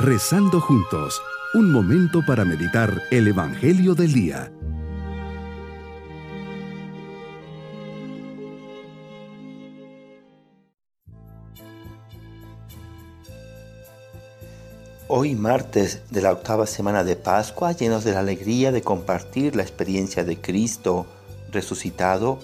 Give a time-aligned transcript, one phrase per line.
[0.00, 1.20] Rezando juntos,
[1.54, 4.52] un momento para meditar el Evangelio del Día.
[15.08, 19.64] Hoy martes de la octava semana de Pascua, llenos de la alegría de compartir la
[19.64, 21.06] experiencia de Cristo
[21.50, 22.38] resucitado,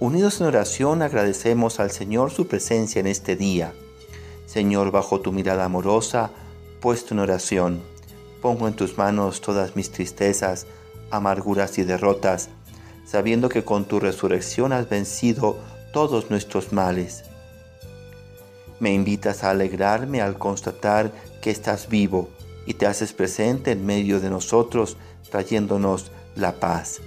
[0.00, 3.74] unidos en oración agradecemos al Señor su presencia en este día.
[4.46, 6.30] Señor, bajo tu mirada amorosa,
[6.84, 7.82] puesto en oración,
[8.42, 10.66] pongo en tus manos todas mis tristezas,
[11.10, 12.50] amarguras y derrotas,
[13.06, 15.56] sabiendo que con tu resurrección has vencido
[15.94, 17.24] todos nuestros males.
[18.80, 21.10] Me invitas a alegrarme al constatar
[21.40, 22.28] que estás vivo
[22.66, 24.98] y te haces presente en medio de nosotros,
[25.30, 27.00] trayéndonos la paz.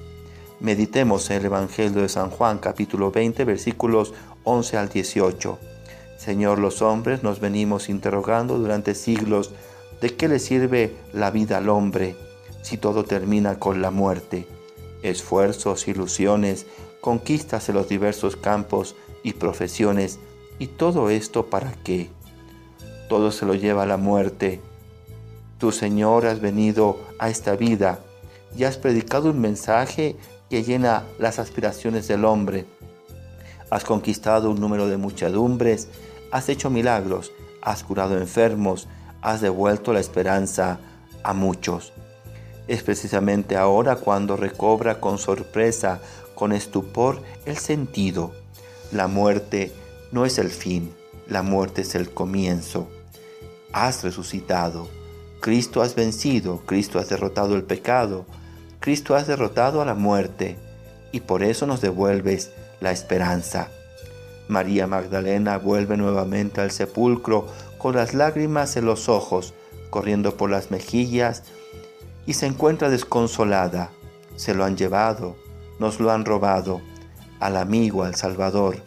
[0.60, 5.77] Meditemos en el Evangelio de San Juan capítulo 20 versículos 11 al 18.
[6.18, 9.52] Señor, los hombres nos venimos interrogando durante siglos
[10.02, 12.16] de qué le sirve la vida al hombre
[12.68, 14.46] si todo termina con la muerte.
[15.02, 16.66] Esfuerzos, ilusiones,
[17.00, 20.20] conquistas en los diversos campos y profesiones,
[20.60, 22.10] y todo esto para qué?
[23.08, 24.60] Todo se lo lleva a la muerte.
[25.60, 28.00] Tu Señor has venido a esta vida
[28.58, 30.18] y has predicado un mensaje
[30.50, 32.66] que llena las aspiraciones del hombre.
[33.70, 35.90] Has conquistado un número de muchedumbres
[36.32, 38.88] has hecho milagros, has curado enfermos,
[39.22, 40.80] has devuelto la esperanza
[41.24, 41.94] a muchos.
[42.68, 46.02] Es precisamente ahora cuando recobra con sorpresa,
[46.36, 48.34] con estupor, el sentido.
[48.92, 49.72] La muerte
[50.12, 50.94] no es el fin,
[51.28, 52.88] la muerte es el comienzo.
[53.74, 54.88] Has resucitado,
[55.40, 58.26] Cristo has vencido, Cristo has derrotado el pecado,
[58.80, 60.58] Cristo has derrotado a la muerte
[61.12, 63.70] y por eso nos devuelves la esperanza.
[64.48, 67.48] María Magdalena vuelve nuevamente al sepulcro
[67.78, 69.54] con las lágrimas en los ojos,
[69.90, 71.44] corriendo por las mejillas,
[72.26, 73.90] y se encuentra desconsolada.
[74.36, 75.36] Se lo han llevado,
[75.80, 76.82] nos lo han robado,
[77.40, 78.78] al amigo, al Salvador.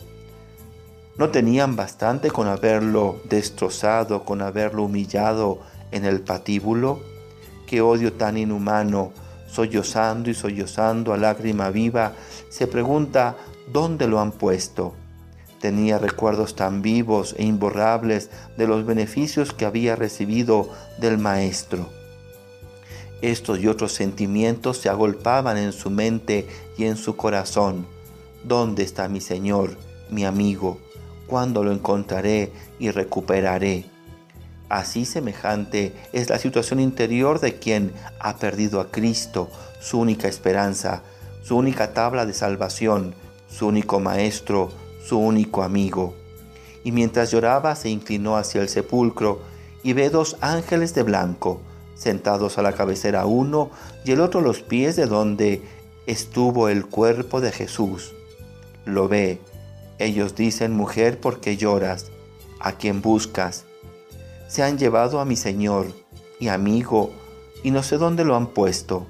[1.16, 7.00] ¿No tenían bastante con haberlo destrozado, con haberlo humillado en el patíbulo?
[7.66, 9.12] Qué odio tan inhumano,
[9.46, 12.12] sollozando y sollozando a lágrima viva,
[12.48, 13.36] se pregunta
[13.72, 14.94] dónde lo han puesto.
[15.60, 21.88] Tenía recuerdos tan vivos e imborrables de los beneficios que había recibido del Maestro.
[23.20, 26.48] Estos y otros sentimientos se agolpaban en su mente
[26.78, 27.86] y en su corazón.
[28.44, 29.76] ¿Dónde está mi Señor,
[30.08, 30.78] mi amigo?
[31.26, 33.84] ¿Cuándo lo encontraré y recuperaré?
[34.70, 39.50] Así semejante es la situación interior de quien ha perdido a Cristo,
[39.80, 41.02] su única esperanza,
[41.42, 43.14] su única tabla de salvación,
[43.50, 44.70] su único Maestro,
[45.04, 46.14] su único amigo.
[46.84, 49.40] Y mientras lloraba se inclinó hacia el sepulcro
[49.82, 51.60] y ve dos ángeles de blanco,
[51.94, 53.70] sentados a la cabecera uno
[54.04, 55.62] y el otro los pies de donde
[56.06, 58.14] estuvo el cuerpo de Jesús.
[58.84, 59.40] Lo ve.
[59.98, 62.06] Ellos dicen, mujer, ¿por qué lloras?
[62.58, 63.64] ¿A quién buscas?
[64.48, 65.92] Se han llevado a mi Señor
[66.38, 67.10] y amigo,
[67.62, 69.06] y no sé dónde lo han puesto.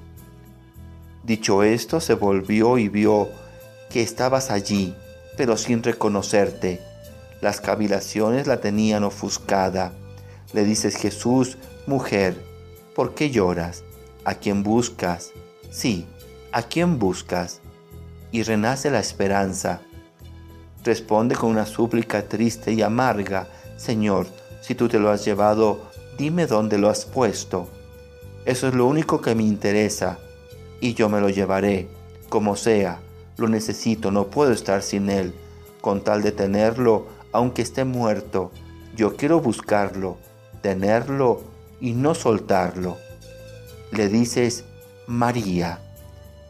[1.23, 3.29] Dicho esto, se volvió y vio
[3.91, 4.95] que estabas allí,
[5.37, 6.81] pero sin reconocerte.
[7.41, 9.93] Las cavilaciones la tenían ofuscada.
[10.53, 11.57] Le dices, Jesús,
[11.87, 12.41] mujer,
[12.95, 13.83] ¿por qué lloras?
[14.23, 15.31] ¿A quién buscas?
[15.71, 16.07] Sí,
[16.51, 17.59] ¿a quién buscas?
[18.31, 19.81] Y renace la esperanza.
[20.83, 23.47] Responde con una súplica triste y amarga,
[23.77, 24.27] Señor,
[24.61, 27.67] si tú te lo has llevado, dime dónde lo has puesto.
[28.45, 30.17] Eso es lo único que me interesa,
[30.79, 31.87] y yo me lo llevaré,
[32.29, 32.99] como sea
[33.41, 35.33] lo necesito, no puedo estar sin Él.
[35.81, 38.51] Con tal de tenerlo, aunque esté muerto,
[38.95, 40.17] yo quiero buscarlo,
[40.61, 41.41] tenerlo
[41.79, 42.97] y no soltarlo.
[43.91, 44.63] Le dices,
[45.07, 45.81] María.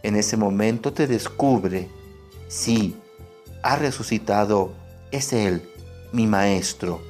[0.04, 1.88] En ese momento te descubre,
[2.48, 2.96] sí,
[3.62, 4.74] ha resucitado,
[5.12, 5.62] es Él,
[6.12, 7.02] mi Maestro.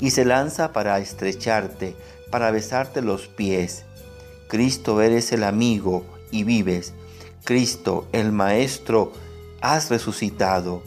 [0.00, 1.94] Y se lanza para estrecharte,
[2.30, 3.84] para besarte los pies.
[4.48, 6.94] Cristo eres el amigo y vives
[7.44, 9.12] Cristo, el Maestro,
[9.60, 10.82] has resucitado.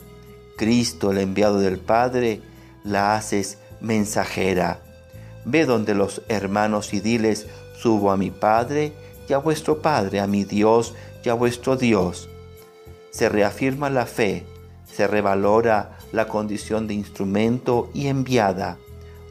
[0.56, 2.42] Cristo, el enviado del Padre,
[2.84, 4.80] la haces mensajera.
[5.44, 7.48] Ve donde los hermanos y diles,
[7.78, 8.94] subo a mi Padre
[9.28, 10.94] y a vuestro Padre, a mi Dios
[11.25, 12.30] y a vuestro Dios.
[13.12, 14.46] Se reafirma la fe,
[14.90, 18.78] se revalora la condición de instrumento y enviada.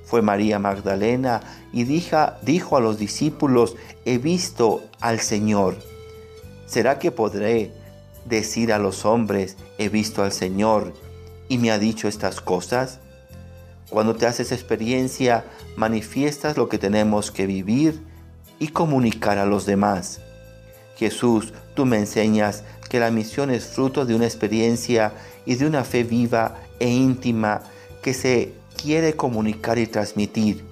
[0.04, 1.40] Fue María Magdalena
[1.72, 5.93] y dijo, dijo a los discípulos, he visto al Señor.
[6.66, 7.72] ¿Será que podré
[8.24, 10.94] decir a los hombres, he visto al Señor
[11.48, 13.00] y me ha dicho estas cosas?
[13.90, 15.44] Cuando te haces experiencia,
[15.76, 18.00] manifiestas lo que tenemos que vivir
[18.58, 20.20] y comunicar a los demás.
[20.96, 25.12] Jesús, tú me enseñas que la misión es fruto de una experiencia
[25.44, 27.62] y de una fe viva e íntima
[28.02, 30.64] que se quiere comunicar y transmitir.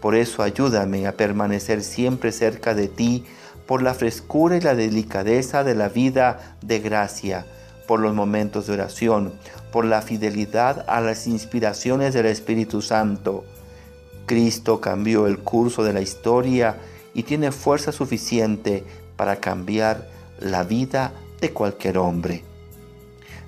[0.00, 3.24] Por eso ayúdame a permanecer siempre cerca de ti
[3.66, 7.46] por la frescura y la delicadeza de la vida de gracia,
[7.86, 9.32] por los momentos de oración,
[9.70, 13.44] por la fidelidad a las inspiraciones del Espíritu Santo.
[14.26, 16.76] Cristo cambió el curso de la historia
[17.14, 18.84] y tiene fuerza suficiente
[19.16, 20.08] para cambiar
[20.40, 22.44] la vida de cualquier hombre.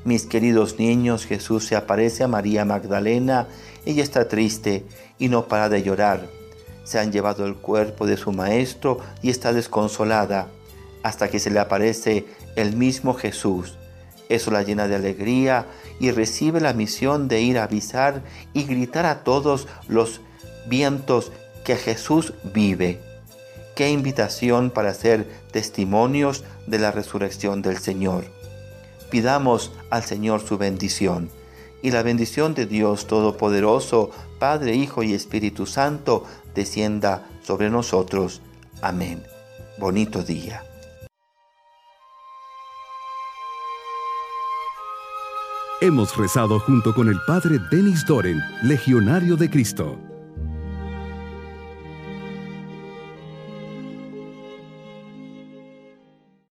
[0.05, 3.49] Mis queridos niños, Jesús se aparece a María Magdalena,
[3.87, 4.85] ella está triste
[5.19, 6.29] y no para de llorar.
[6.85, 10.49] Se han llevado el cuerpo de su maestro y está desconsolada
[11.03, 12.27] hasta que se le aparece
[12.57, 13.77] el mismo Jesús.
[14.29, 15.67] Eso la llena de alegría
[16.01, 18.23] y recibe la misión de ir a avisar
[18.53, 20.21] y gritar a todos los
[20.67, 21.33] vientos
[21.65, 23.01] que Jesús vive.
[23.75, 28.25] Qué invitación para ser testimonios de la resurrección del Señor.
[29.11, 31.31] Pidamos al Señor su bendición
[31.85, 38.41] y la bendición de Dios Todopoderoso, Padre, Hijo y Espíritu Santo, descienda sobre nosotros.
[38.81, 39.23] Amén.
[39.79, 40.65] Bonito día.
[45.83, 50.14] Hemos rezado junto con el Padre Denis Doren, Legionario de Cristo.